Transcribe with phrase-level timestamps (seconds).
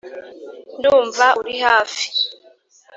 [0.77, 2.05] ndumva uri hafi,